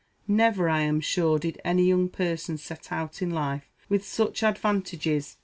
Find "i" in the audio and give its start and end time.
0.67-0.81